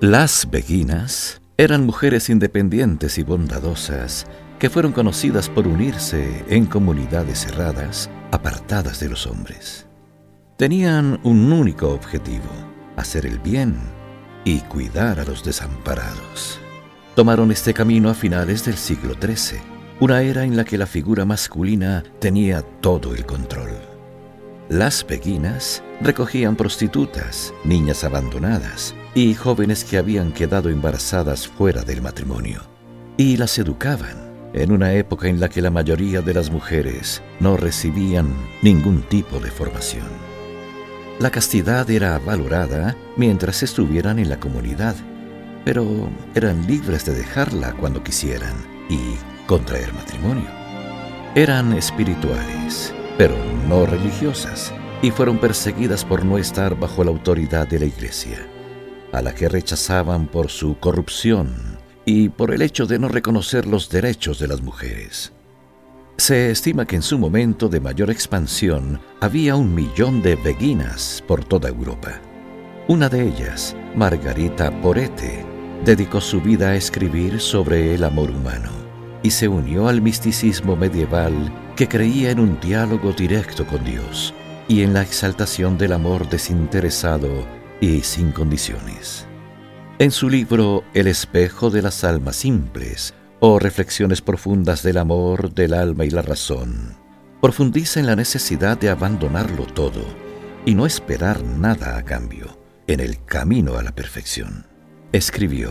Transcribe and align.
Las 0.00 0.48
beguinas 0.48 1.42
eran 1.56 1.84
mujeres 1.84 2.30
independientes 2.30 3.18
y 3.18 3.24
bondadosas 3.24 4.26
que 4.60 4.70
fueron 4.70 4.92
conocidas 4.92 5.48
por 5.48 5.66
unirse 5.66 6.44
en 6.48 6.66
comunidades 6.66 7.40
cerradas, 7.40 8.08
apartadas 8.30 9.00
de 9.00 9.08
los 9.08 9.26
hombres. 9.26 9.88
Tenían 10.56 11.18
un 11.24 11.52
único 11.52 11.88
objetivo, 11.88 12.48
hacer 12.94 13.26
el 13.26 13.40
bien 13.40 13.76
y 14.44 14.60
cuidar 14.60 15.18
a 15.18 15.24
los 15.24 15.42
desamparados. 15.42 16.60
Tomaron 17.16 17.50
este 17.50 17.74
camino 17.74 18.08
a 18.08 18.14
finales 18.14 18.64
del 18.64 18.76
siglo 18.76 19.14
XIII, 19.20 19.58
una 19.98 20.22
era 20.22 20.44
en 20.44 20.56
la 20.56 20.64
que 20.64 20.78
la 20.78 20.86
figura 20.86 21.24
masculina 21.24 22.04
tenía 22.20 22.62
todo 22.62 23.16
el 23.16 23.26
control. 23.26 23.87
Las 24.68 25.06
beguinas 25.06 25.82
recogían 26.02 26.54
prostitutas, 26.54 27.54
niñas 27.64 28.04
abandonadas, 28.04 28.94
y 29.14 29.32
jóvenes 29.32 29.82
que 29.82 29.96
habían 29.96 30.30
quedado 30.30 30.68
embarazadas 30.68 31.48
fuera 31.48 31.82
del 31.82 32.02
matrimonio, 32.02 32.60
y 33.16 33.38
las 33.38 33.58
educaban 33.58 34.28
en 34.52 34.70
una 34.70 34.92
época 34.92 35.28
en 35.28 35.40
la 35.40 35.48
que 35.48 35.62
la 35.62 35.70
mayoría 35.70 36.20
de 36.20 36.34
las 36.34 36.50
mujeres 36.50 37.22
no 37.40 37.56
recibían 37.56 38.28
ningún 38.60 39.00
tipo 39.02 39.40
de 39.40 39.50
formación. 39.50 40.06
La 41.18 41.30
castidad 41.30 41.88
era 41.88 42.18
valorada 42.18 42.94
mientras 43.16 43.62
estuvieran 43.62 44.18
en 44.18 44.28
la 44.28 44.38
comunidad, 44.38 44.96
pero 45.64 46.10
eran 46.34 46.66
libres 46.66 47.06
de 47.06 47.14
dejarla 47.14 47.72
cuando 47.72 48.04
quisieran 48.04 48.54
y 48.90 49.16
contraer 49.46 49.94
matrimonio. 49.94 50.48
Eran 51.34 51.72
espirituales, 51.72 52.94
pero 53.18 53.34
no 53.68 53.84
religiosas, 53.84 54.72
y 55.02 55.10
fueron 55.10 55.38
perseguidas 55.38 56.04
por 56.04 56.24
no 56.24 56.38
estar 56.38 56.78
bajo 56.78 57.04
la 57.04 57.10
autoridad 57.10 57.68
de 57.68 57.80
la 57.80 57.84
iglesia 57.84 58.48
a 59.12 59.22
la 59.22 59.34
que 59.34 59.48
rechazaban 59.48 60.26
por 60.26 60.48
su 60.48 60.78
corrupción 60.78 61.78
y 62.04 62.28
por 62.28 62.52
el 62.52 62.62
hecho 62.62 62.86
de 62.86 62.98
no 62.98 63.08
reconocer 63.08 63.66
los 63.66 63.90
derechos 63.90 64.38
de 64.38 64.48
las 64.48 64.62
mujeres. 64.62 65.32
Se 66.16 66.50
estima 66.50 66.86
que 66.86 66.96
en 66.96 67.02
su 67.02 67.18
momento 67.18 67.68
de 67.68 67.80
mayor 67.80 68.10
expansión 68.10 69.00
había 69.20 69.54
un 69.56 69.74
millón 69.74 70.20
de 70.22 70.36
beguinas 70.36 71.22
por 71.26 71.44
toda 71.44 71.68
Europa. 71.68 72.20
Una 72.88 73.08
de 73.08 73.28
ellas, 73.28 73.76
Margarita 73.94 74.70
Porete, 74.80 75.44
dedicó 75.84 76.20
su 76.20 76.40
vida 76.40 76.70
a 76.70 76.76
escribir 76.76 77.40
sobre 77.40 77.94
el 77.94 78.02
amor 78.02 78.30
humano 78.30 78.87
y 79.22 79.30
se 79.30 79.48
unió 79.48 79.88
al 79.88 80.00
misticismo 80.00 80.76
medieval 80.76 81.52
que 81.76 81.88
creía 81.88 82.30
en 82.30 82.40
un 82.40 82.60
diálogo 82.60 83.12
directo 83.12 83.66
con 83.66 83.84
Dios 83.84 84.34
y 84.68 84.82
en 84.82 84.92
la 84.92 85.02
exaltación 85.02 85.78
del 85.78 85.92
amor 85.92 86.28
desinteresado 86.28 87.46
y 87.80 88.00
sin 88.00 88.32
condiciones. 88.32 89.26
En 89.98 90.10
su 90.10 90.28
libro 90.28 90.84
El 90.94 91.08
espejo 91.08 91.70
de 91.70 91.82
las 91.82 92.04
almas 92.04 92.36
simples 92.36 93.14
o 93.40 93.58
Reflexiones 93.58 94.20
profundas 94.20 94.82
del 94.82 94.98
amor, 94.98 95.52
del 95.54 95.74
alma 95.74 96.04
y 96.04 96.10
la 96.10 96.22
razón, 96.22 96.96
profundiza 97.40 98.00
en 98.00 98.06
la 98.06 98.16
necesidad 98.16 98.78
de 98.78 98.90
abandonarlo 98.90 99.64
todo 99.66 100.02
y 100.66 100.74
no 100.74 100.86
esperar 100.86 101.42
nada 101.42 101.96
a 101.96 102.04
cambio 102.04 102.58
en 102.86 103.00
el 103.00 103.24
camino 103.24 103.76
a 103.76 103.82
la 103.82 103.92
perfección. 103.92 104.66
Escribió, 105.12 105.70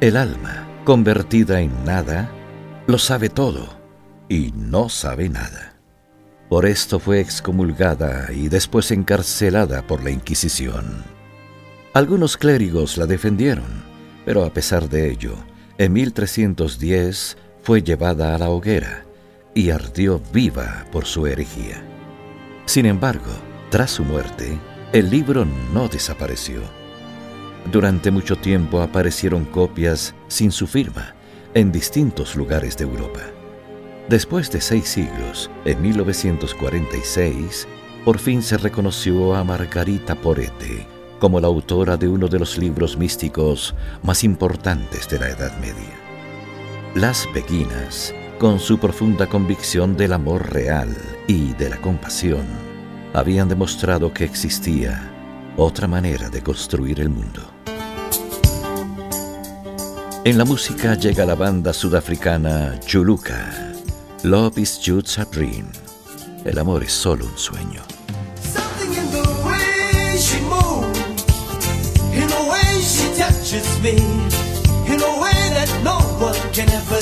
El 0.00 0.16
alma, 0.16 0.68
convertida 0.84 1.60
en 1.60 1.84
nada, 1.84 2.30
lo 2.86 2.98
sabe 2.98 3.28
todo 3.28 3.68
y 4.28 4.52
no 4.56 4.88
sabe 4.88 5.28
nada. 5.28 5.74
Por 6.48 6.66
esto 6.66 6.98
fue 6.98 7.20
excomulgada 7.20 8.32
y 8.32 8.48
después 8.48 8.90
encarcelada 8.90 9.86
por 9.86 10.02
la 10.02 10.10
Inquisición. 10.10 11.04
Algunos 11.94 12.36
clérigos 12.36 12.98
la 12.98 13.06
defendieron, 13.06 13.84
pero 14.24 14.44
a 14.44 14.52
pesar 14.52 14.88
de 14.88 15.10
ello, 15.10 15.34
en 15.78 15.92
1310 15.92 17.36
fue 17.62 17.82
llevada 17.82 18.34
a 18.34 18.38
la 18.38 18.50
hoguera 18.50 19.04
y 19.54 19.70
ardió 19.70 20.20
viva 20.32 20.86
por 20.90 21.04
su 21.04 21.26
herejía. 21.26 21.82
Sin 22.66 22.86
embargo, 22.86 23.30
tras 23.70 23.92
su 23.92 24.04
muerte, 24.04 24.58
el 24.92 25.08
libro 25.08 25.46
no 25.72 25.88
desapareció. 25.88 26.60
Durante 27.70 28.10
mucho 28.10 28.36
tiempo 28.36 28.82
aparecieron 28.82 29.44
copias 29.44 30.14
sin 30.28 30.50
su 30.50 30.66
firma 30.66 31.14
en 31.54 31.72
distintos 31.72 32.36
lugares 32.36 32.76
de 32.76 32.84
Europa. 32.84 33.20
Después 34.08 34.50
de 34.50 34.60
seis 34.60 34.88
siglos, 34.88 35.50
en 35.64 35.80
1946, 35.80 37.68
por 38.04 38.18
fin 38.18 38.42
se 38.42 38.58
reconoció 38.58 39.34
a 39.34 39.44
Margarita 39.44 40.14
Porete 40.14 40.86
como 41.22 41.38
la 41.38 41.46
autora 41.46 41.96
de 41.96 42.08
uno 42.08 42.26
de 42.26 42.40
los 42.40 42.58
libros 42.58 42.96
místicos 42.96 43.76
más 44.02 44.24
importantes 44.24 45.08
de 45.08 45.20
la 45.20 45.28
Edad 45.28 45.56
Media. 45.60 45.94
Las 46.96 47.28
Beguinas, 47.32 48.12
con 48.40 48.58
su 48.58 48.76
profunda 48.78 49.28
convicción 49.28 49.96
del 49.96 50.14
amor 50.14 50.52
real 50.52 50.88
y 51.28 51.52
de 51.52 51.70
la 51.70 51.76
compasión, 51.76 52.44
habían 53.14 53.48
demostrado 53.48 54.12
que 54.12 54.24
existía 54.24 55.12
otra 55.56 55.86
manera 55.86 56.28
de 56.28 56.42
construir 56.42 56.98
el 56.98 57.08
mundo. 57.08 57.51
En 60.24 60.38
la 60.38 60.44
música 60.44 60.94
llega 60.94 61.26
la 61.26 61.34
banda 61.34 61.72
sudafricana 61.72 62.78
Chuluka 62.86 63.72
Love 64.22 64.56
is 64.58 64.78
just 64.80 65.18
a 65.18 65.24
dream. 65.24 65.66
El 66.44 66.60
amor 66.60 66.84
es 66.84 66.92
solo 66.92 67.24
un 67.24 67.36
sueño. 67.36 67.82
Something 68.40 68.92
in 68.94 69.10
the 69.10 69.28
way 69.44 70.16
she 70.16 70.40
moves, 70.42 71.24
in 72.14 72.28
the 72.28 72.42
way 72.48 72.80
she 72.80 73.08
touches 73.18 73.66
me, 73.82 73.96
in 74.86 75.02
a 75.02 75.20
way 75.20 75.50
that 75.54 75.68
no 75.82 75.98
one 76.24 76.38
can 76.52 76.68
ever 76.70 77.01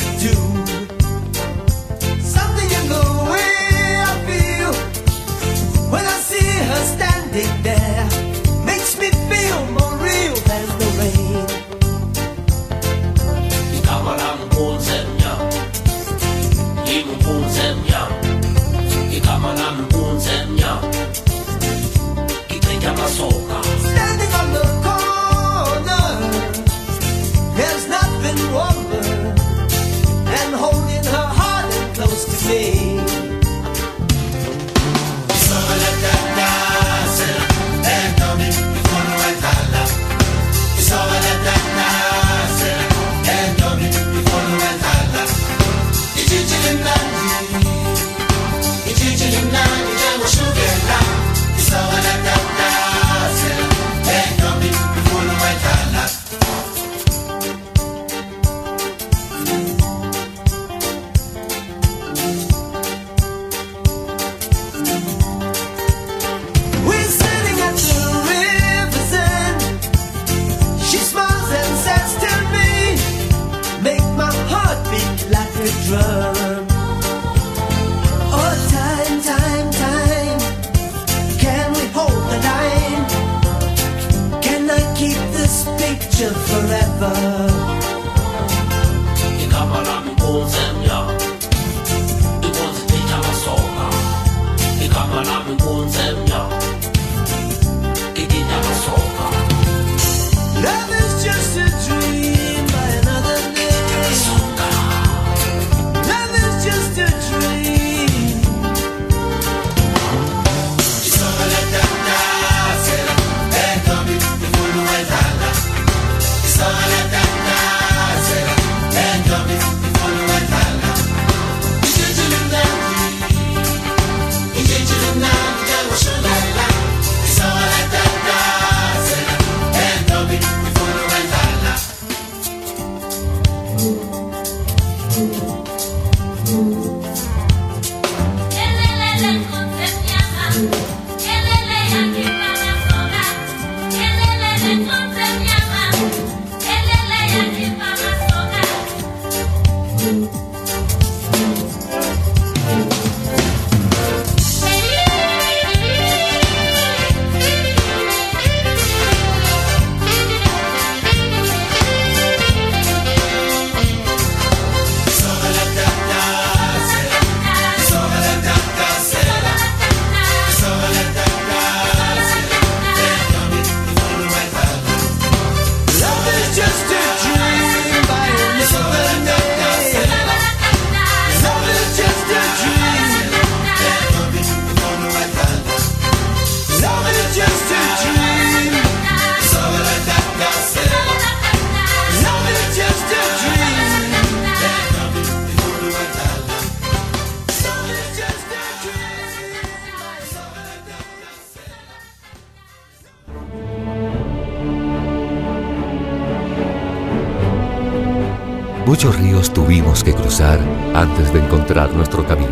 muchos 209.02 209.18
ríos 209.18 209.50
tuvimos 209.50 210.04
que 210.04 210.12
cruzar 210.12 210.60
antes 210.94 211.32
de 211.32 211.38
encontrar 211.38 211.90
nuestro 211.94 212.22
camino. 212.26 212.50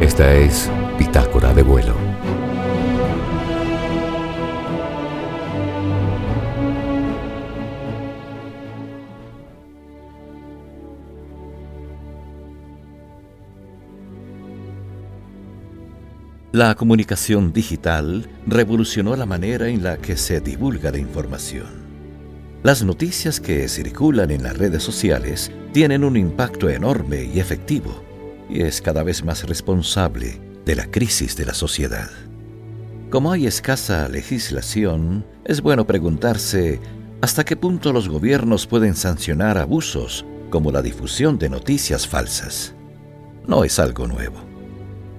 Esta 0.00 0.32
es 0.32 0.70
Bitácora 0.96 1.52
de 1.52 1.62
vuelo. 1.64 1.96
La 16.52 16.76
comunicación 16.76 17.52
digital 17.52 18.30
revolucionó 18.46 19.16
la 19.16 19.26
manera 19.26 19.66
en 19.66 19.82
la 19.82 19.96
que 19.96 20.16
se 20.16 20.40
divulga 20.40 20.92
la 20.92 20.98
información. 20.98 21.81
Las 22.62 22.84
noticias 22.84 23.40
que 23.40 23.68
circulan 23.68 24.30
en 24.30 24.44
las 24.44 24.56
redes 24.56 24.84
sociales 24.84 25.50
tienen 25.72 26.04
un 26.04 26.16
impacto 26.16 26.70
enorme 26.70 27.24
y 27.24 27.40
efectivo, 27.40 28.04
y 28.48 28.62
es 28.62 28.80
cada 28.80 29.02
vez 29.02 29.24
más 29.24 29.48
responsable 29.48 30.40
de 30.64 30.76
la 30.76 30.88
crisis 30.88 31.36
de 31.36 31.44
la 31.44 31.54
sociedad. 31.54 32.08
Como 33.10 33.32
hay 33.32 33.48
escasa 33.48 34.08
legislación, 34.08 35.26
es 35.44 35.60
bueno 35.60 35.88
preguntarse 35.88 36.80
hasta 37.20 37.44
qué 37.44 37.56
punto 37.56 37.92
los 37.92 38.08
gobiernos 38.08 38.68
pueden 38.68 38.94
sancionar 38.94 39.58
abusos 39.58 40.24
como 40.48 40.70
la 40.70 40.82
difusión 40.82 41.40
de 41.40 41.50
noticias 41.50 42.06
falsas. 42.06 42.76
No 43.44 43.64
es 43.64 43.80
algo 43.80 44.06
nuevo. 44.06 44.38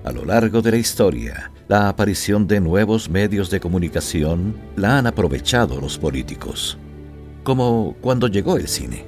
A 0.06 0.14
lo 0.14 0.24
largo 0.24 0.62
de 0.62 0.72
la 0.72 0.78
historia, 0.78 1.52
la 1.68 1.90
aparición 1.90 2.48
de 2.48 2.62
nuevos 2.62 3.10
medios 3.10 3.50
de 3.50 3.60
comunicación 3.60 4.56
la 4.78 4.98
han 4.98 5.08
aprovechado 5.08 5.82
los 5.82 5.98
políticos, 5.98 6.78
como 7.44 7.96
cuando 8.02 8.28
llegó 8.28 8.58
el 8.58 8.68
cine. 8.68 9.06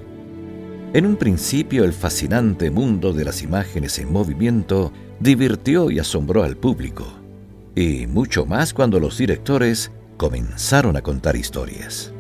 En 0.93 1.05
un 1.05 1.17
principio 1.17 1.83
el 1.83 1.93
fascinante 1.93 2.71
mundo 2.71 3.11
de 3.11 3.25
las 3.25 3.41
imágenes 3.41 3.99
en 3.99 4.11
movimiento 4.11 4.93
divirtió 5.19 5.91
y 5.91 5.99
asombró 5.99 6.43
al 6.43 6.55
público, 6.55 7.05
y 7.75 8.07
mucho 8.07 8.45
más 8.45 8.73
cuando 8.73 8.99
los 8.99 9.17
directores 9.17 9.91
comenzaron 10.17 10.95
a 10.95 11.01
contar 11.01 11.35
historias. 11.35 12.13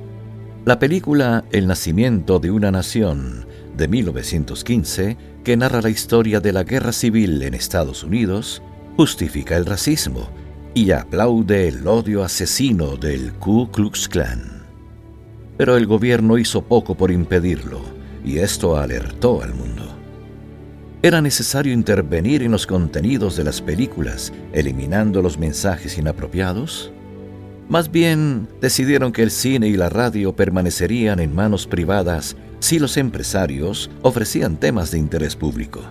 La 0.65 0.79
película 0.79 1.45
El 1.51 1.67
nacimiento 1.67 2.39
de 2.39 2.51
una 2.51 2.71
nación 2.71 3.45
de 3.77 3.87
1915, 3.87 5.17
que 5.43 5.57
narra 5.57 5.81
la 5.81 5.89
historia 5.89 6.39
de 6.39 6.53
la 6.53 6.63
guerra 6.63 6.91
civil 6.91 7.41
en 7.43 7.53
Estados 7.53 8.03
Unidos, 8.03 8.61
justifica 8.97 9.57
el 9.57 9.65
racismo 9.65 10.29
y 10.73 10.91
aplaude 10.91 11.67
el 11.67 11.87
odio 11.87 12.23
asesino 12.23 12.97
del 12.97 13.33
Ku 13.33 13.69
Klux 13.71 14.09
Klan. 14.09 14.54
Pero 15.57 15.77
el 15.77 15.85
gobierno 15.87 16.37
hizo 16.37 16.63
poco 16.63 16.95
por 16.95 17.11
impedirlo, 17.11 17.81
y 18.23 18.39
esto 18.39 18.77
alertó 18.77 19.41
al 19.41 19.53
mundo. 19.53 19.83
Era 21.01 21.21
necesario 21.21 21.71
intervenir 21.71 22.41
en 22.41 22.51
los 22.51 22.65
contenidos 22.65 23.37
de 23.37 23.43
las 23.43 23.61
películas, 23.61 24.33
eliminando 24.53 25.21
los 25.21 25.37
mensajes 25.37 25.97
inapropiados. 25.97 26.91
Más 27.69 27.91
bien, 27.91 28.47
decidieron 28.59 29.11
que 29.11 29.21
el 29.21 29.31
cine 29.31 29.67
y 29.67 29.77
la 29.77 29.89
radio 29.89 30.35
permanecerían 30.35 31.19
en 31.19 31.35
manos 31.35 31.67
privadas 31.67 32.35
si 32.59 32.79
los 32.79 32.97
empresarios 32.97 33.91
ofrecían 34.01 34.57
temas 34.57 34.89
de 34.91 34.97
interés 34.97 35.35
público. 35.35 35.81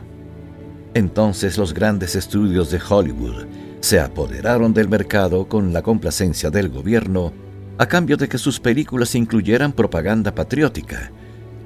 Entonces 0.94 1.58
los 1.58 1.74
grandes 1.74 2.16
estudios 2.16 2.70
de 2.70 2.80
Hollywood 2.88 3.46
se 3.80 4.00
apoderaron 4.00 4.72
del 4.72 4.88
mercado 4.88 5.48
con 5.48 5.72
la 5.72 5.82
complacencia 5.82 6.50
del 6.50 6.70
gobierno 6.70 7.32
a 7.78 7.86
cambio 7.86 8.16
de 8.16 8.28
que 8.28 8.38
sus 8.38 8.60
películas 8.60 9.14
incluyeran 9.14 9.72
propaganda 9.72 10.34
patriótica 10.34 11.10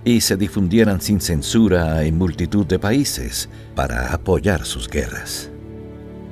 y 0.04 0.20
se 0.20 0.36
difundieran 0.36 1.00
sin 1.00 1.20
censura 1.20 2.02
en 2.04 2.16
multitud 2.16 2.66
de 2.66 2.78
países 2.78 3.48
para 3.74 4.12
apoyar 4.12 4.64
sus 4.64 4.88
guerras. 4.88 5.50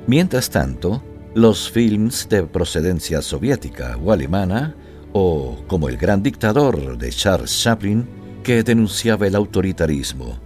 Mientras 0.07 0.49
tanto, 0.49 1.03
los 1.35 1.69
films 1.69 2.27
de 2.29 2.43
procedencia 2.43 3.21
soviética 3.21 3.97
o 4.03 4.11
alemana, 4.11 4.75
o 5.13 5.63
como 5.67 5.89
El 5.89 5.97
gran 5.97 6.23
dictador 6.23 6.97
de 6.97 7.09
Charles 7.09 7.61
Chaplin, 7.61 8.07
que 8.43 8.63
denunciaba 8.63 9.27
el 9.27 9.35
autoritarismo, 9.35 10.39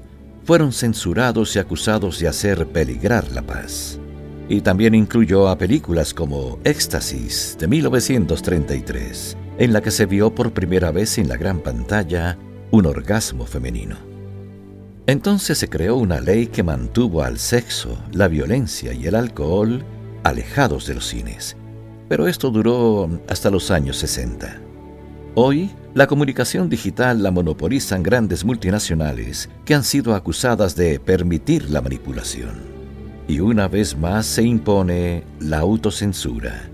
fueron 0.44 0.74
censurados 0.74 1.56
y 1.56 1.60
acusados 1.60 2.20
de 2.20 2.28
hacer 2.28 2.68
peligrar 2.68 3.32
la 3.32 3.44
paz. 3.44 4.00
Y 4.52 4.60
también 4.60 4.94
incluyó 4.94 5.48
a 5.48 5.58
películas 5.58 6.14
como 6.14 6.60
Éxtasis 6.66 7.56
de 7.58 7.70
1933, 7.70 9.38
en 9.58 9.72
la 9.72 9.80
que 9.80 9.92
se 9.92 10.06
vio 10.06 10.36
por 10.36 10.52
primera 10.52 10.92
vez 10.92 11.18
en 11.20 11.30
la 11.30 11.38
gran 11.38 11.62
pantalla 11.62 12.38
un 12.70 12.86
orgasmo 12.86 13.46
femenino. 13.46 13.96
Entonces 15.08 15.58
se 15.58 15.70
creó 15.70 15.96
una 15.96 16.20
ley 16.20 16.48
que 16.48 16.64
mantuvo 16.64 17.24
al 17.24 17.40
sexo, 17.40 17.98
la 18.12 18.28
violencia 18.28 18.92
y 18.92 19.08
el 19.08 19.16
alcohol 19.16 19.86
alejados 20.24 20.86
de 20.86 20.96
los 20.96 21.08
cines, 21.08 21.56
pero 22.10 22.28
esto 22.28 22.50
duró 22.50 23.10
hasta 23.30 23.50
los 23.50 23.72
años 23.72 23.96
60. 24.00 24.60
Hoy, 25.34 25.72
la 25.94 26.08
comunicación 26.08 26.68
digital 26.68 27.24
la 27.24 27.32
monopolizan 27.32 28.04
grandes 28.04 28.44
multinacionales 28.44 29.50
que 29.64 29.76
han 29.76 29.86
sido 29.86 30.14
acusadas 30.14 30.76
de 30.76 31.00
permitir 31.00 31.70
la 31.70 31.80
manipulación. 31.80 32.71
Y 33.28 33.40
una 33.40 33.68
vez 33.68 33.98
más 33.98 34.26
se 34.26 34.44
impone 34.44 35.24
la 35.40 35.60
autocensura. 35.60 36.70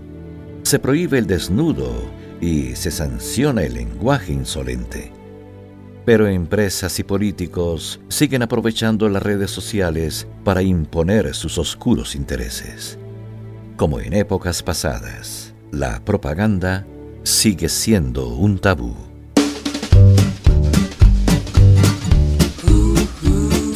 Se 0.62 0.78
prohíbe 0.78 1.18
el 1.18 1.26
desnudo 1.26 1.92
y 2.40 2.74
se 2.74 2.90
sanciona 2.90 3.62
el 3.62 3.74
lenguaje 3.74 4.32
insolente. 4.32 5.12
Pero 6.04 6.26
empresas 6.26 6.98
y 6.98 7.04
políticos 7.04 8.00
siguen 8.08 8.42
aprovechando 8.42 9.08
las 9.08 9.22
redes 9.22 9.50
sociales 9.50 10.26
para 10.44 10.62
imponer 10.62 11.34
sus 11.34 11.58
oscuros 11.58 12.14
intereses. 12.14 12.98
Como 13.76 14.00
en 14.00 14.14
épocas 14.14 14.62
pasadas, 14.62 15.54
la 15.70 16.04
propaganda 16.04 16.86
sigue 17.24 17.68
siendo 17.68 18.28
un 18.28 18.58
tabú. 18.58 18.94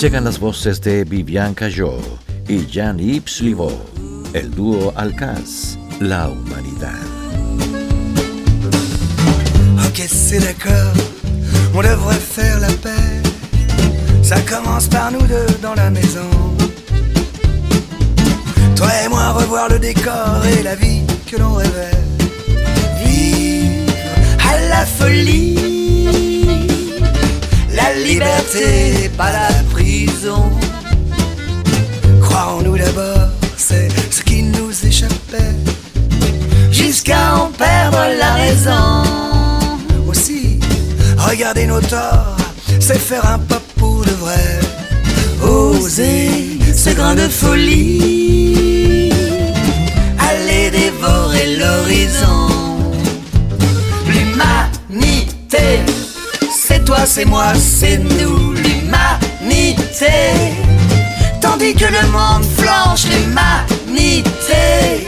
Llegan 0.01 0.25
las 0.25 0.41
voces 0.41 0.81
de 0.81 1.05
Vivian 1.05 1.55
Cayot 1.55 2.22
y 2.49 2.67
Jean-Yves 2.67 3.41
Livaux, 3.41 3.81
el 4.35 4.51
dúo 4.51 4.93
Alcaz, 4.97 5.79
La 6.01 6.29
Humanidad. 6.29 6.91
Ok, 9.87 10.07
c'est 10.09 10.41
d'accord, 10.41 10.93
on 11.75 11.83
devrait 11.83 12.15
faire 12.15 12.61
la 12.61 12.69
paix. 12.69 13.23
Ça 14.23 14.41
commence 14.43 14.89
par 14.89 15.13
nous 15.13 15.27
deux 15.27 15.47
dans 15.63 15.75
la 15.75 15.91
maison. 15.91 16.31
Toi 18.77 18.89
et 19.05 19.09
moi 19.09 19.33
revoir 19.33 19.69
le 19.69 19.79
décor 19.79 20.45
et 20.59 20.63
la 20.63 20.75
vie 20.75 21.03
que 21.31 21.37
l'on 21.37 21.55
rêvait. 21.55 22.03
la 24.73 24.87
folie. 24.87 25.59
La 27.75 27.95
liberté, 28.09 29.11
pas 29.17 29.33
la 29.33 29.49
prison. 29.73 30.51
D'abord, 32.85 33.29
c'est 33.57 33.89
ce 34.11 34.23
qui 34.23 34.43
nous 34.43 34.73
échappait. 34.85 35.55
Jusqu'à 36.71 37.37
en 37.37 37.47
perdre 37.51 38.05
la 38.19 38.33
raison. 38.35 39.03
Aussi, 40.09 40.59
regarder 41.17 41.67
nos 41.67 41.81
torts, 41.81 42.37
c'est 42.81 42.99
faire 42.99 43.27
un 43.27 43.39
pas 43.39 43.63
pour 43.77 44.05
de 44.05 44.11
vrai. 44.11 44.61
Oser 45.43 46.31
ce 46.75 46.91
grain 46.91 47.15
de 47.15 47.29
folie. 47.29 49.11
Aller 50.19 50.71
dévorer 50.71 51.57
l'horizon. 51.57 52.53
C'est 56.75 56.85
toi, 56.85 57.05
c'est 57.05 57.27
moi, 57.27 57.53
c'est 57.55 57.99
nous, 57.99 58.53
l'humanité. 58.53 60.07
Tandis 61.41 61.75
que 61.75 61.85
le 61.85 62.07
monde 62.11 62.45
flanche, 62.63 63.05
l'humanité. 63.13 65.07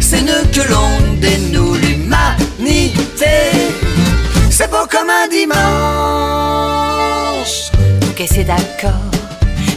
C'est 0.00 0.22
nous 0.22 0.44
que 0.52 0.62
l'on 0.70 1.14
dénoue, 1.20 1.74
l'humanité. 1.74 3.36
C'est 4.50 4.70
beau 4.70 4.86
comme 4.90 5.10
un 5.10 5.28
dimanche. 5.28 5.54
Ok, 8.08 8.20
c'est 8.32 8.44
d'accord. 8.44 9.10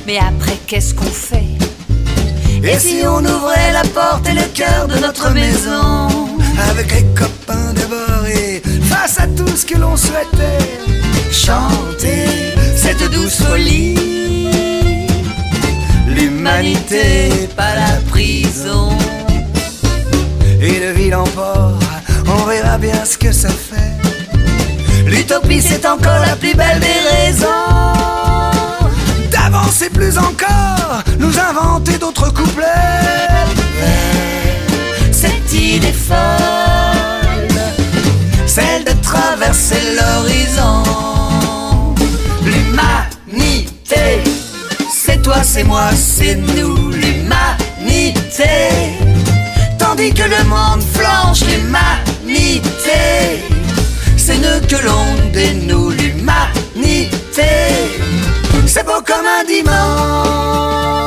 Mais 0.06 0.20
après, 0.20 0.58
qu'est-ce 0.68 0.94
qu'on 0.94 1.06
fait? 1.06 1.56
Et 2.64 2.80
si 2.80 3.02
on 3.06 3.20
ouvrait 3.20 3.72
la 3.74 3.84
porte 3.84 4.28
et 4.30 4.34
le 4.34 4.48
cœur 4.54 4.88
de 4.88 4.98
notre 5.00 5.30
maison? 5.32 6.10
Avec 6.70 6.92
les 6.92 7.06
copains 7.16 7.74
d'abord 7.74 8.26
et 8.28 8.62
face 8.90 9.20
à 9.20 9.28
tout 9.28 9.56
ce 9.56 9.66
que 9.66 9.78
l'on 9.78 9.96
souhaitait 9.96 10.82
chanter 11.32 12.26
cette 12.76 13.04
douce 13.12 13.42
folie. 13.44 13.96
L'humanité, 16.48 17.50
pas 17.56 17.76
la 17.76 18.00
prison. 18.10 18.90
Et 20.62 20.80
de 20.80 20.92
ville 20.98 21.16
en 21.16 21.26
port, 21.26 21.78
on 22.26 22.46
verra 22.46 22.78
bien 22.78 23.04
ce 23.06 23.18
que 23.18 23.32
ça 23.32 23.50
fait. 23.50 23.94
L'utopie 25.06 25.62
c'est 25.62 25.86
encore 25.86 26.22
la 26.26 26.36
plus 26.36 26.56
belle 26.56 26.80
des 26.80 27.28
raisons 27.28 27.48
d'avancer 29.30 29.90
plus 29.90 30.18
encore, 30.18 31.04
nous 31.20 31.38
inventer 31.38 31.98
d'autres 31.98 32.34
couplets. 32.34 32.66
Cette 35.12 35.54
idée 35.54 35.94
folle, 35.94 36.18
celle 38.46 38.84
de 38.86 38.94
traverser 39.02 39.82
l'horizon. 39.96 41.17
C'est 45.58 45.64
moi, 45.64 45.90
c'est 45.96 46.36
nous, 46.36 46.92
l'humanité. 46.92 48.44
Tandis 49.80 50.14
que 50.14 50.24
le 50.24 50.44
monde 50.44 50.84
flanche, 50.94 51.42
l'humanité, 51.50 52.62
c'est 54.16 54.38
nous 54.38 54.60
que 54.68 54.76
l'on 54.86 55.32
dénoue, 55.34 55.90
l'humanité. 55.90 57.50
C'est 58.68 58.86
beau 58.86 59.02
comme 59.04 59.26
un 59.26 59.44
dimanche. 59.46 61.07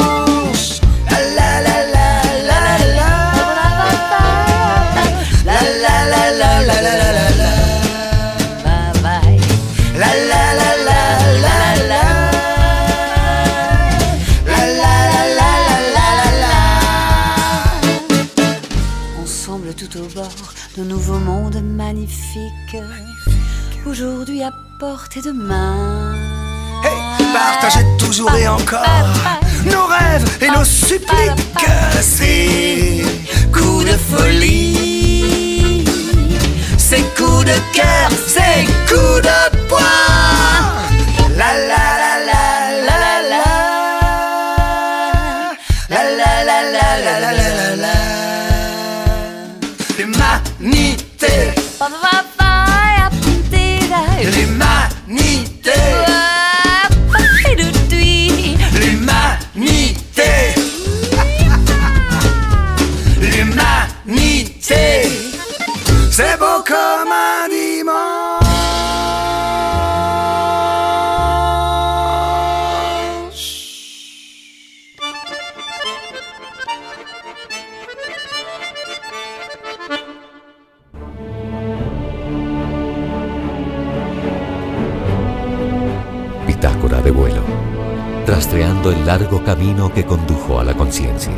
Nouveaux 21.41 21.51
mondes 21.51 21.63
magnifiques. 21.63 22.77
Aujourd'hui 23.87 24.43
à 24.43 24.51
portée 24.79 25.23
de 25.23 25.33
main. 25.33 26.15
Hey, 26.85 26.93
partagez 27.33 27.85
toujours 27.99 28.35
et 28.35 28.49
encore 28.49 29.07
nos 29.65 29.87
rêves 29.87 30.39
et 30.43 30.49
nos 30.51 30.65
suppliques. 30.65 31.67
Ces 32.01 33.05
coups 33.53 33.85
de 33.85 33.97
folie, 33.97 35.85
ces 36.79 37.03
coups 37.17 37.45
de 37.45 37.59
cœur, 37.75 38.11
ces 38.27 38.67
coups 38.89 39.23
de 39.23 39.50
El 88.83 89.07
largo 89.07 89.45
camino 89.45 89.93
que 89.93 90.05
condujo 90.05 90.59
a 90.59 90.65
la 90.65 90.75
conciencia. 90.75 91.35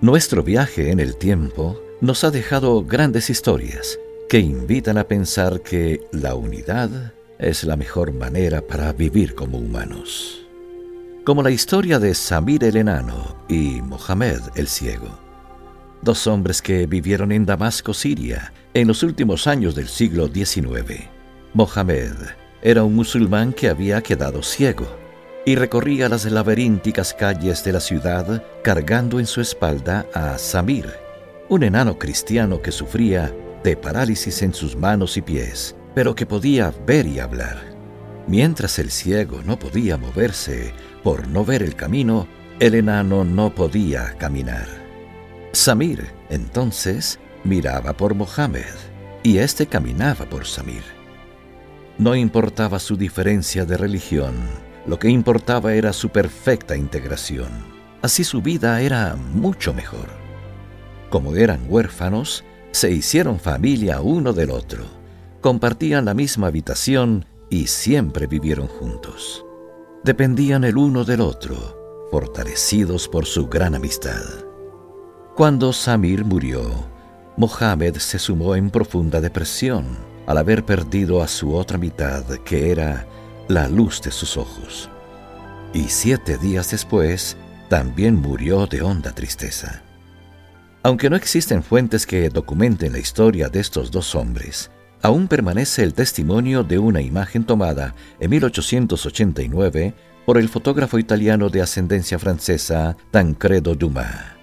Nuestro 0.00 0.44
viaje 0.44 0.92
en 0.92 1.00
el 1.00 1.16
tiempo 1.16 1.78
nos 2.00 2.22
ha 2.22 2.30
dejado 2.30 2.84
grandes 2.84 3.28
historias 3.28 3.98
que 4.28 4.38
invitan 4.38 4.98
a 4.98 5.04
pensar 5.04 5.62
que 5.62 6.06
la 6.12 6.36
unidad 6.36 7.12
es 7.40 7.64
la 7.64 7.76
mejor 7.76 8.14
manera 8.14 8.62
para 8.62 8.92
vivir 8.92 9.34
como 9.34 9.58
humanos. 9.58 10.46
Como 11.24 11.42
la 11.42 11.50
historia 11.50 11.98
de 11.98 12.14
Samir 12.14 12.62
el 12.62 12.76
enano 12.76 13.36
y 13.48 13.82
Mohamed 13.82 14.40
el 14.54 14.68
ciego. 14.68 15.27
Dos 16.02 16.26
hombres 16.26 16.62
que 16.62 16.86
vivieron 16.86 17.32
en 17.32 17.44
Damasco, 17.44 17.92
Siria, 17.92 18.52
en 18.72 18.86
los 18.86 19.02
últimos 19.02 19.46
años 19.46 19.74
del 19.74 19.88
siglo 19.88 20.28
XIX. 20.28 21.08
Mohamed 21.54 22.12
era 22.62 22.84
un 22.84 22.94
musulmán 22.94 23.52
que 23.52 23.68
había 23.68 24.00
quedado 24.02 24.42
ciego 24.42 24.86
y 25.44 25.56
recorría 25.56 26.08
las 26.08 26.24
laberínticas 26.24 27.14
calles 27.14 27.64
de 27.64 27.72
la 27.72 27.80
ciudad 27.80 28.44
cargando 28.62 29.18
en 29.18 29.26
su 29.26 29.40
espalda 29.40 30.06
a 30.14 30.38
Samir, 30.38 30.86
un 31.48 31.62
enano 31.62 31.98
cristiano 31.98 32.60
que 32.60 32.70
sufría 32.70 33.34
de 33.64 33.76
parálisis 33.76 34.42
en 34.42 34.54
sus 34.54 34.76
manos 34.76 35.16
y 35.16 35.22
pies, 35.22 35.74
pero 35.94 36.14
que 36.14 36.26
podía 36.26 36.72
ver 36.86 37.06
y 37.06 37.18
hablar. 37.18 37.76
Mientras 38.26 38.78
el 38.78 38.90
ciego 38.90 39.40
no 39.44 39.58
podía 39.58 39.96
moverse 39.96 40.72
por 41.02 41.26
no 41.26 41.44
ver 41.44 41.62
el 41.62 41.74
camino, 41.74 42.28
el 42.60 42.74
enano 42.74 43.24
no 43.24 43.54
podía 43.54 44.14
caminar. 44.18 44.87
Samir, 45.58 46.12
entonces, 46.30 47.18
miraba 47.42 47.92
por 47.92 48.14
Mohammed 48.14 48.76
y 49.24 49.38
éste 49.38 49.66
caminaba 49.66 50.24
por 50.24 50.46
Samir. 50.46 50.84
No 51.98 52.14
importaba 52.14 52.78
su 52.78 52.96
diferencia 52.96 53.64
de 53.64 53.76
religión, 53.76 54.36
lo 54.86 55.00
que 55.00 55.10
importaba 55.10 55.74
era 55.74 55.92
su 55.92 56.10
perfecta 56.10 56.76
integración. 56.76 57.48
Así 58.02 58.22
su 58.22 58.40
vida 58.40 58.80
era 58.80 59.16
mucho 59.16 59.74
mejor. 59.74 60.06
Como 61.10 61.34
eran 61.34 61.66
huérfanos, 61.68 62.44
se 62.70 62.92
hicieron 62.92 63.40
familia 63.40 64.00
uno 64.00 64.32
del 64.32 64.52
otro, 64.52 64.84
compartían 65.40 66.04
la 66.04 66.14
misma 66.14 66.46
habitación 66.46 67.26
y 67.50 67.66
siempre 67.66 68.28
vivieron 68.28 68.68
juntos. 68.68 69.44
Dependían 70.04 70.62
el 70.62 70.76
uno 70.76 71.04
del 71.04 71.20
otro, 71.20 72.06
fortalecidos 72.12 73.08
por 73.08 73.26
su 73.26 73.48
gran 73.48 73.74
amistad. 73.74 74.47
Cuando 75.38 75.72
Samir 75.72 76.24
murió, 76.24 76.68
Mohammed 77.36 77.98
se 77.98 78.18
sumó 78.18 78.56
en 78.56 78.70
profunda 78.70 79.20
depresión 79.20 79.86
al 80.26 80.36
haber 80.36 80.64
perdido 80.64 81.22
a 81.22 81.28
su 81.28 81.54
otra 81.54 81.78
mitad, 81.78 82.24
que 82.44 82.72
era 82.72 83.06
la 83.46 83.68
luz 83.68 84.02
de 84.02 84.10
sus 84.10 84.36
ojos. 84.36 84.90
Y 85.72 85.84
siete 85.90 86.38
días 86.38 86.72
después, 86.72 87.36
también 87.68 88.16
murió 88.16 88.66
de 88.66 88.82
honda 88.82 89.12
tristeza. 89.12 89.84
Aunque 90.82 91.08
no 91.08 91.14
existen 91.14 91.62
fuentes 91.62 92.04
que 92.04 92.30
documenten 92.30 92.90
la 92.90 92.98
historia 92.98 93.48
de 93.48 93.60
estos 93.60 93.92
dos 93.92 94.16
hombres, 94.16 94.72
aún 95.02 95.28
permanece 95.28 95.84
el 95.84 95.94
testimonio 95.94 96.64
de 96.64 96.80
una 96.80 97.00
imagen 97.00 97.44
tomada 97.44 97.94
en 98.18 98.30
1889 98.30 99.94
por 100.26 100.36
el 100.36 100.48
fotógrafo 100.48 100.98
italiano 100.98 101.48
de 101.48 101.62
ascendencia 101.62 102.18
francesa 102.18 102.96
Tancredo 103.12 103.76
Dumas. 103.76 104.37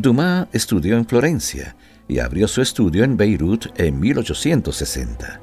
Dumas 0.00 0.46
estudió 0.52 0.96
en 0.96 1.04
Florencia 1.04 1.74
y 2.06 2.20
abrió 2.20 2.46
su 2.46 2.62
estudio 2.62 3.02
en 3.02 3.16
Beirut 3.16 3.66
en 3.80 3.98
1860. 3.98 5.40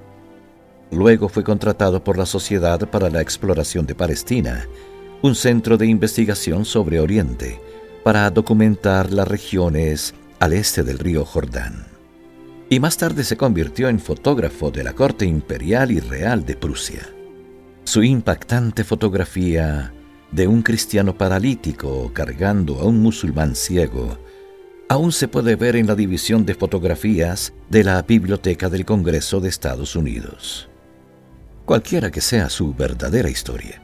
Luego 0.92 1.28
fue 1.28 1.44
contratado 1.44 2.02
por 2.02 2.18
la 2.18 2.26
Sociedad 2.26 2.80
para 2.90 3.10
la 3.10 3.20
Exploración 3.20 3.86
de 3.86 3.96
Palestina, 3.96 4.66
un 5.22 5.36
centro 5.36 5.76
de 5.76 5.88
investigación 5.88 6.64
sobre 6.64 7.02
Oriente, 7.02 7.60
para 8.06 8.32
documentar 8.32 9.12
las 9.12 9.28
regiones 9.28 10.14
al 10.40 10.54
este 10.54 10.84
del 10.84 11.00
río 11.00 11.26
Jordán. 11.26 11.88
Y 12.70 12.80
más 12.80 12.96
tarde 12.96 13.26
se 13.26 13.36
convirtió 13.36 13.90
en 13.90 14.00
fotógrafo 14.00 14.72
de 14.72 14.86
la 14.86 14.94
corte 14.94 15.26
imperial 15.26 15.92
y 15.92 16.00
real 16.00 16.46
de 16.46 16.56
Prusia. 16.56 17.02
Su 17.84 18.04
impactante 18.04 18.86
fotografía 18.86 19.94
de 20.32 20.48
un 20.48 20.62
cristiano 20.62 21.18
paralítico 21.18 22.10
cargando 22.14 22.80
a 22.80 22.86
un 22.86 23.02
musulmán 23.02 23.54
ciego 23.54 24.18
aún 24.90 25.12
se 25.12 25.28
puede 25.28 25.56
ver 25.56 25.76
en 25.76 25.88
la 25.88 25.96
división 25.96 26.46
de 26.46 26.56
fotografías 26.56 27.54
de 27.70 27.84
la 27.84 28.02
Biblioteca 28.02 28.70
del 28.70 28.86
Congreso 28.86 29.40
de 29.40 29.50
Estados 29.50 29.96
Unidos. 29.96 30.70
Cualquiera 31.66 32.12
que 32.12 32.22
sea 32.22 32.50
su 32.50 32.74
verdadera 32.74 33.30
historia, 33.30 33.82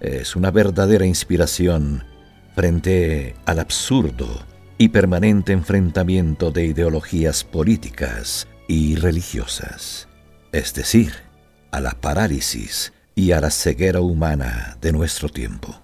es 0.00 0.36
una 0.36 0.50
verdadera 0.50 1.06
inspiración 1.06 2.04
frente 2.54 3.34
al 3.46 3.60
absurdo 3.60 4.44
y 4.76 4.88
permanente 4.88 5.52
enfrentamiento 5.52 6.50
de 6.50 6.66
ideologías 6.66 7.44
políticas 7.44 8.48
y 8.68 8.96
religiosas, 8.96 10.08
es 10.50 10.74
decir, 10.74 11.12
a 11.70 11.80
la 11.80 11.92
parálisis 11.92 12.92
y 13.14 13.32
a 13.32 13.40
la 13.40 13.50
ceguera 13.50 14.00
humana 14.00 14.76
de 14.80 14.92
nuestro 14.92 15.28
tiempo. 15.28 15.80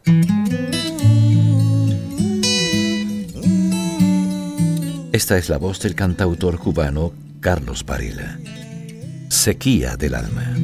Esta 5.19 5.37
es 5.37 5.49
la 5.49 5.59
voz 5.59 5.81
del 5.81 5.97
cantautor 5.97 6.61
cubano 6.61 7.13
Carlos 7.41 7.85
Varela. 7.85 8.39
Sequía 9.29 9.97
del 9.97 10.15
alma. 10.15 10.55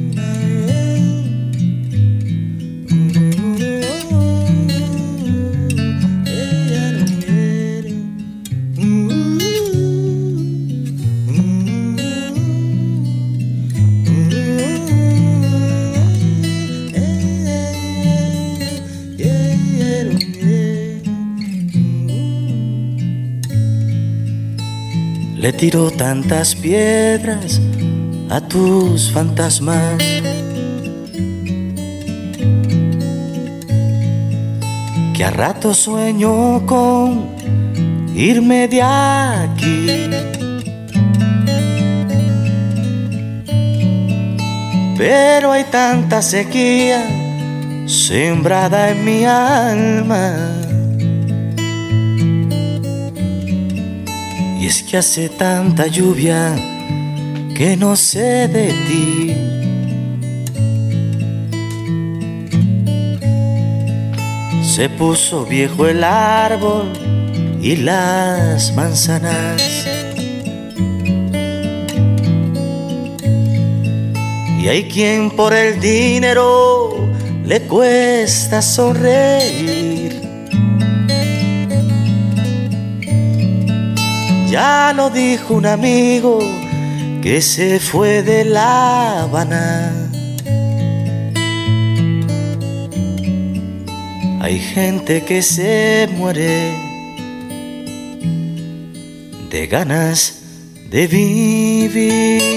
Le 25.55 25.59
tiro 25.59 25.89
tantas 25.89 26.53
piedras 26.53 27.61
a 28.29 28.41
tus 28.41 29.09
fantasmas. 29.09 30.03
Que 35.13 35.23
a 35.23 35.31
rato 35.31 35.73
sueño 35.73 36.65
con 36.65 37.29
irme 38.13 38.67
de 38.67 38.81
aquí. 38.81 40.09
Pero 44.97 45.53
hay 45.53 45.63
tanta 45.71 46.21
sequía 46.21 47.01
sembrada 47.87 48.89
en 48.89 49.05
mi 49.05 49.23
alma 49.23 50.54
Y 54.65 54.67
es 54.67 54.81
que 54.81 54.97
hace 54.97 55.29
tanta 55.29 55.85
lluvia 55.85 56.55
que 57.55 57.77
no 57.77 57.95
sé 57.95 58.47
de 58.47 58.73
ti. 58.87 59.35
Se 64.63 64.89
puso 64.89 65.45
viejo 65.45 65.85
el 65.85 66.03
árbol 66.03 66.91
y 67.61 67.75
las 67.75 68.73
manzanas. 68.75 69.85
Y 74.59 74.67
hay 74.67 74.89
quien 74.91 75.29
por 75.29 75.53
el 75.53 75.79
dinero 75.79 77.07
le 77.45 77.61
cuesta 77.67 78.63
sonreír. 78.63 79.84
Ya 84.49 84.93
lo 84.95 85.09
dijo 85.09 85.55
un 85.55 85.65
amigo 85.65 86.39
que 87.21 87.41
se 87.41 87.79
fue 87.79 88.21
de 88.21 88.45
La 88.45 89.23
Habana. 89.23 89.91
Hay 94.41 94.59
gente 94.59 95.23
que 95.23 95.41
se 95.41 96.07
muere 96.15 96.71
de 99.49 99.67
ganas 99.67 100.43
de 100.91 101.07
vivir. 101.07 102.55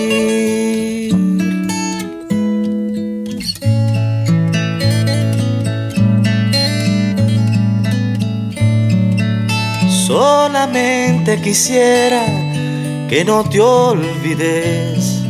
Solamente 10.09 11.39
quisiera 11.39 12.25
que 13.11 13.27
no 13.27 13.45
te 13.45 13.61
olvides. 13.61 15.23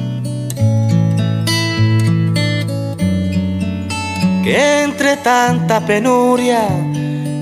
Que 4.45 4.85
entre 4.85 5.17
tanta 5.17 5.85
penuria 5.85 6.69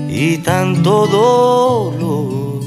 y 0.09 0.39
tanto 0.39 1.05
dolor, 1.05 2.59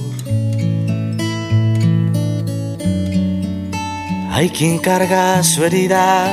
hay 4.31 4.51
quien 4.51 4.79
carga 4.79 5.43
su 5.43 5.65
herida 5.65 6.33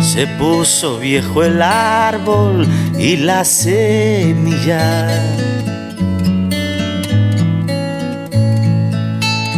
Se 0.00 0.26
puso 0.38 0.98
viejo 1.00 1.44
el 1.44 1.60
árbol 1.60 2.66
y 2.98 3.18
la 3.18 3.44
semilla. 3.44 5.10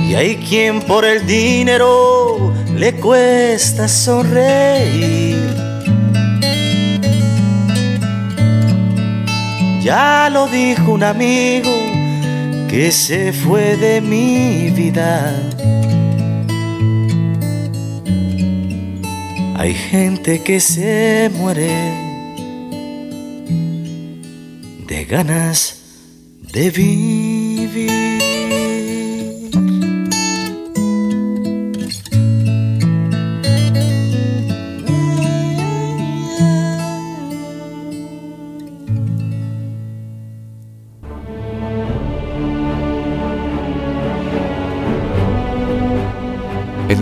Y 0.09 0.15
hay 0.17 0.35
quien 0.39 0.83
por 0.83 1.05
el 1.05 1.25
dinero 1.29 2.46
le 2.77 2.95
cuesta 2.95 3.89
sonreír. 3.89 5.37
Ya 9.83 10.29
lo 10.31 10.47
dijo 10.49 10.93
un 10.93 11.03
amigo 11.03 11.71
que 12.69 12.91
se 12.93 13.33
fue 13.33 13.77
de 13.77 14.01
mi 14.01 14.71
vida. 14.71 15.35
Hay 19.57 19.75
gente 19.75 20.43
que 20.43 20.61
se 20.61 21.31
muere 21.35 21.71
de 24.87 25.05
ganas 25.05 25.79
de 26.53 26.71
vivir. 26.71 27.26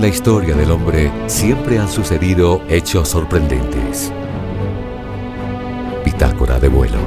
La 0.04 0.10
historia 0.10 0.54
del 0.54 0.70
hombre 0.70 1.10
siempre 1.28 1.78
han 1.78 1.88
sucedido 1.88 2.62
hechos 2.68 3.08
sorprendentes. 3.08 4.12
Bitácora 6.04 6.60
de 6.60 6.68
vuelo. 6.68 6.98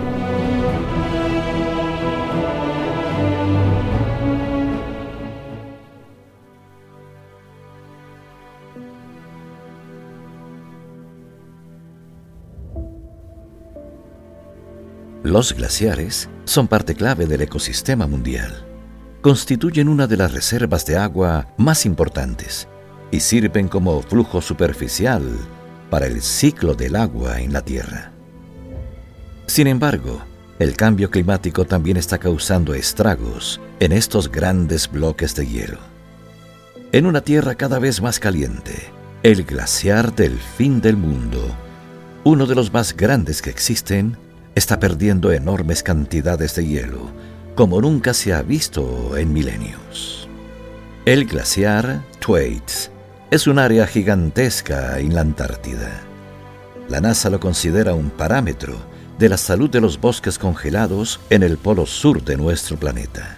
Los 15.22 15.54
glaciares 15.54 16.32
son 16.46 16.68
parte 16.68 16.96
clave 16.96 17.28
del 17.28 17.42
ecosistema 17.42 18.08
mundial 18.08 18.64
constituyen 19.22 19.90
una 19.90 20.08
de 20.08 20.16
las 20.16 20.32
reservas 20.32 20.86
de 20.86 20.96
agua 20.96 21.54
más 21.58 21.86
importantes 21.86 22.68
y 23.12 23.20
sirven 23.20 23.68
como 23.68 24.02
flujo 24.02 24.42
superficial 24.42 25.24
para 25.90 26.06
el 26.06 26.22
ciclo 26.22 26.74
del 26.74 26.96
agua 26.96 27.40
en 27.42 27.54
la 27.54 27.62
Tierra. 27.62 28.12
Sin 29.46 29.68
embargo, 29.68 30.22
el 30.60 30.76
cambio 30.76 31.10
climático 31.10 31.66
también 31.66 31.98
está 31.98 32.18
causando 32.18 32.74
estragos 32.74 33.62
en 33.80 33.92
estos 33.92 34.30
grandes 34.32 34.90
bloques 34.92 35.36
de 35.36 35.48
hielo. 35.48 35.80
En 36.92 37.06
una 37.06 37.22
Tierra 37.22 37.56
cada 37.56 37.80
vez 37.80 38.02
más 38.02 38.20
caliente, 38.20 38.74
el 39.24 39.44
glaciar 39.44 40.16
del 40.16 40.38
fin 40.38 40.82
del 40.82 40.98
mundo, 40.98 41.56
uno 42.24 42.46
de 42.46 42.56
los 42.56 42.74
más 42.74 42.96
grandes 42.96 43.42
que 43.42 43.50
existen, 43.50 44.18
está 44.56 44.80
perdiendo 44.80 45.32
enormes 45.32 45.84
cantidades 45.84 46.56
de 46.56 46.66
hielo 46.66 47.12
como 47.58 47.82
nunca 47.82 48.14
se 48.14 48.34
ha 48.34 48.44
visto 48.44 49.18
en 49.18 49.34
milenios. 49.34 50.30
El 51.06 51.26
glaciar 51.26 52.04
Thwaites 52.20 52.92
es 53.30 53.46
un 53.46 53.60
área 53.60 53.86
gigantesca 53.88 55.00
en 55.00 55.14
la 55.14 55.22
Antártida. 55.22 56.02
La 56.88 57.02
NASA 57.02 57.30
lo 57.30 57.42
considera 57.42 57.94
un 57.94 58.10
parámetro 58.10 58.78
de 59.20 59.28
la 59.28 59.38
salud 59.38 59.70
de 59.70 59.82
los 59.82 60.00
bosques 60.00 60.38
congelados 60.40 61.20
en 61.30 61.44
el 61.44 61.58
polo 61.58 61.86
sur 61.86 62.24
de 62.24 62.38
nuestro 62.38 62.78
planeta. 62.78 63.38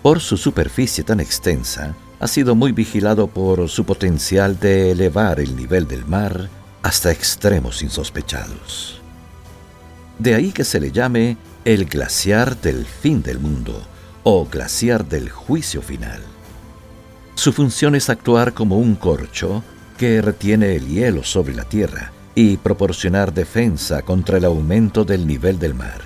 Por 0.00 0.20
su 0.20 0.38
superficie 0.38 1.04
tan 1.04 1.20
extensa, 1.20 1.94
ha 2.20 2.26
sido 2.26 2.54
muy 2.54 2.72
vigilado 2.72 3.26
por 3.26 3.68
su 3.68 3.84
potencial 3.84 4.58
de 4.58 4.92
elevar 4.92 5.40
el 5.40 5.54
nivel 5.54 5.86
del 5.86 6.06
mar 6.06 6.48
hasta 6.82 7.10
extremos 7.10 7.82
insospechados. 7.82 9.02
De 10.18 10.34
ahí 10.34 10.52
que 10.52 10.64
se 10.64 10.80
le 10.80 10.90
llame 10.90 11.36
el 11.66 11.84
glaciar 11.84 12.58
del 12.62 12.86
fin 12.86 13.22
del 13.22 13.40
mundo 13.40 13.82
o 14.22 14.46
glaciar 14.46 15.04
del 15.04 15.28
juicio 15.28 15.82
final. 15.82 16.22
Su 17.36 17.52
función 17.52 17.94
es 17.94 18.08
actuar 18.08 18.54
como 18.54 18.78
un 18.78 18.96
corcho 18.96 19.62
que 19.98 20.22
retiene 20.22 20.74
el 20.74 20.88
hielo 20.88 21.22
sobre 21.22 21.54
la 21.54 21.64
Tierra 21.64 22.10
y 22.34 22.56
proporcionar 22.56 23.34
defensa 23.34 24.00
contra 24.00 24.38
el 24.38 24.46
aumento 24.46 25.04
del 25.04 25.26
nivel 25.26 25.58
del 25.58 25.74
mar. 25.74 26.00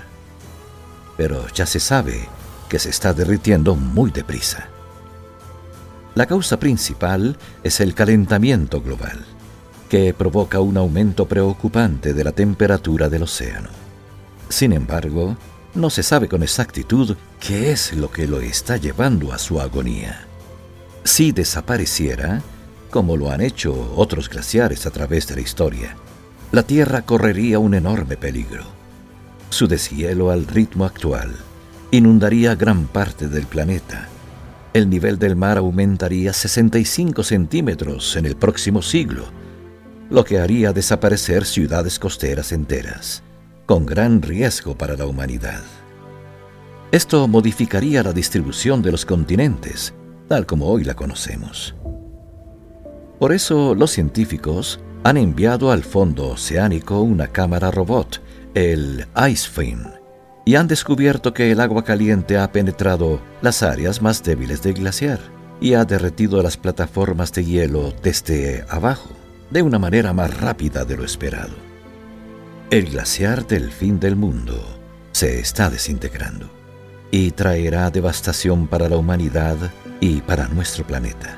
Pero 1.15 1.47
ya 1.55 1.65
se 1.65 1.79
sabe 1.79 2.27
que 2.67 2.79
se 2.79 2.89
está 2.89 3.13
derritiendo 3.13 3.75
muy 3.75 4.11
deprisa. 4.11 4.67
La 6.15 6.25
causa 6.25 6.59
principal 6.59 7.37
es 7.63 7.79
el 7.79 7.93
calentamiento 7.93 8.81
global, 8.81 9.23
que 9.89 10.13
provoca 10.13 10.59
un 10.59 10.75
aumento 10.75 11.27
preocupante 11.27 12.13
de 12.13 12.25
la 12.25 12.33
temperatura 12.33 13.07
del 13.07 13.23
océano. 13.23 13.69
Sin 14.49 14.73
embargo, 14.73 15.37
no 15.75 15.89
se 15.89 16.03
sabe 16.03 16.27
con 16.27 16.43
exactitud 16.43 17.15
qué 17.39 17.71
es 17.71 17.93
lo 17.93 18.11
que 18.11 18.27
lo 18.27 18.41
está 18.41 18.75
llevando 18.75 19.31
a 19.31 19.37
su 19.37 19.61
agonía. 19.61 20.27
Si 21.03 21.31
desapareciera, 21.31 22.41
como 22.89 23.17
lo 23.17 23.31
han 23.31 23.41
hecho 23.41 23.93
otros 23.95 24.29
glaciares 24.29 24.85
a 24.85 24.91
través 24.91 25.27
de 25.27 25.35
la 25.35 25.41
historia, 25.41 25.95
la 26.51 26.63
Tierra 26.63 27.03
correría 27.03 27.59
un 27.59 27.73
enorme 27.73 28.17
peligro. 28.17 28.63
Su 29.49 29.67
deshielo 29.67 30.31
al 30.31 30.47
ritmo 30.47 30.85
actual 30.85 31.35
inundaría 31.91 32.55
gran 32.55 32.87
parte 32.87 33.27
del 33.27 33.45
planeta 33.45 34.07
el 34.73 34.89
nivel 34.89 35.19
del 35.19 35.35
mar 35.35 35.57
aumentaría 35.57 36.31
65 36.31 37.23
centímetros 37.23 38.15
en 38.15 38.25
el 38.25 38.37
próximo 38.37 38.81
siglo, 38.81 39.25
lo 40.09 40.23
que 40.23 40.39
haría 40.39 40.71
desaparecer 40.71 41.45
ciudades 41.45 41.99
costeras 41.99 42.53
enteras, 42.53 43.21
con 43.65 43.85
gran 43.85 44.21
riesgo 44.21 44.77
para 44.77 44.95
la 44.95 45.05
humanidad. 45.05 45.61
Esto 46.93 47.27
modificaría 47.27 48.01
la 48.01 48.13
distribución 48.13 48.81
de 48.81 48.91
los 48.91 49.05
continentes, 49.05 49.93
tal 50.31 50.45
como 50.45 50.67
hoy 50.67 50.85
la 50.85 50.93
conocemos. 50.93 51.75
Por 53.19 53.33
eso 53.33 53.75
los 53.75 53.91
científicos 53.91 54.79
han 55.03 55.17
enviado 55.17 55.73
al 55.73 55.83
fondo 55.83 56.29
oceánico 56.29 57.01
una 57.01 57.27
cámara 57.27 57.69
robot, 57.69 58.21
el 58.53 59.07
IceFin, 59.29 59.87
y 60.45 60.55
han 60.55 60.69
descubierto 60.69 61.33
que 61.33 61.51
el 61.51 61.59
agua 61.59 61.83
caliente 61.83 62.37
ha 62.37 62.49
penetrado 62.49 63.19
las 63.41 63.61
áreas 63.61 64.01
más 64.01 64.23
débiles 64.23 64.63
del 64.63 64.75
glaciar 64.75 65.19
y 65.59 65.73
ha 65.73 65.83
derretido 65.83 66.41
las 66.41 66.55
plataformas 66.55 67.33
de 67.33 67.43
hielo 67.43 67.93
desde 68.01 68.63
abajo 68.69 69.09
de 69.49 69.63
una 69.63 69.79
manera 69.79 70.13
más 70.13 70.39
rápida 70.39 70.85
de 70.85 70.95
lo 70.95 71.03
esperado. 71.03 71.55
El 72.69 72.85
glaciar 72.89 73.45
del 73.47 73.69
fin 73.69 73.99
del 73.99 74.15
mundo 74.15 74.63
se 75.11 75.41
está 75.41 75.69
desintegrando 75.69 76.60
y 77.11 77.31
traerá 77.31 77.91
devastación 77.91 78.67
para 78.67 78.87
la 78.87 78.95
humanidad 78.97 79.57
y 79.99 80.21
para 80.21 80.47
nuestro 80.47 80.87
planeta. 80.87 81.37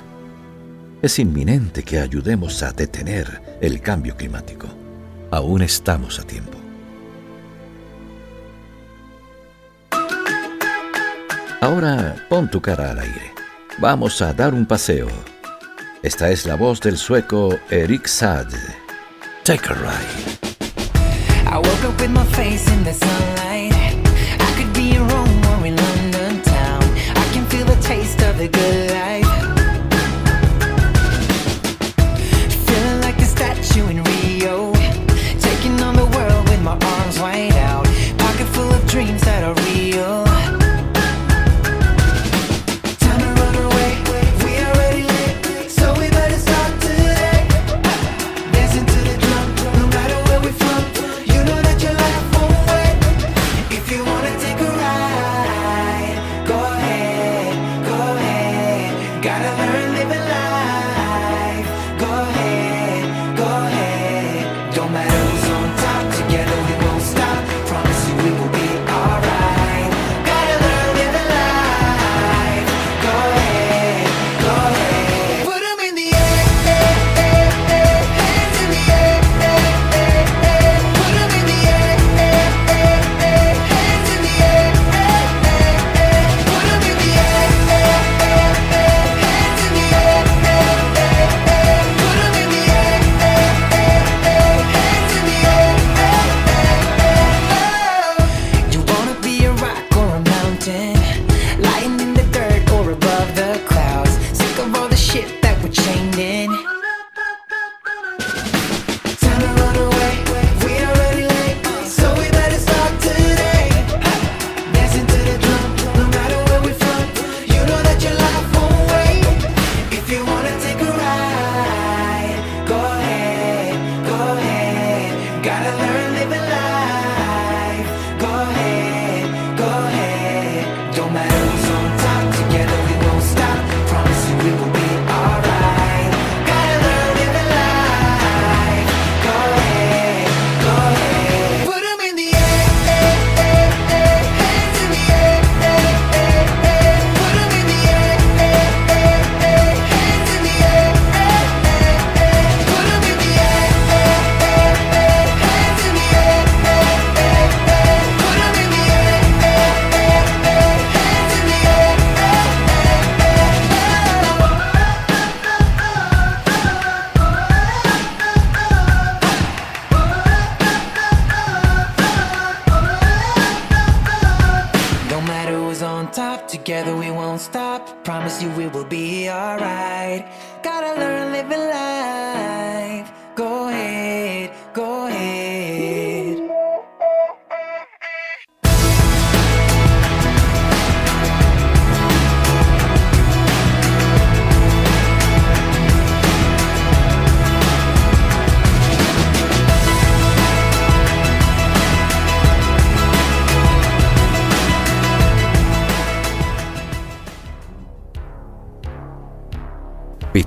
Es 1.02 1.20
inminente 1.20 1.84
que 1.84 2.00
ayudemos 2.00 2.64
a 2.64 2.72
detener 2.72 3.58
el 3.60 3.82
cambio 3.82 4.16
climático. 4.16 4.68
Aún 5.32 5.64
estamos 5.64 6.20
a 6.20 6.24
tiempo. 6.24 6.58
Ahora 11.60 12.16
pon 12.30 12.50
tu 12.50 12.62
cara 12.62 12.92
al 12.92 13.00
aire. 13.00 13.34
Vamos 13.80 14.22
a 14.22 14.34
dar 14.34 14.54
un 14.54 14.66
paseo. 14.66 15.08
Esta 16.04 16.30
es 16.30 16.46
la 16.46 16.56
voz 16.56 16.80
del 16.82 16.98
sueco 16.98 17.58
Erik 17.70 18.06
Saad. 18.06 18.52
Take 19.44 19.70
a 19.70 19.74
ride. 19.74 20.34
Good 28.48 28.93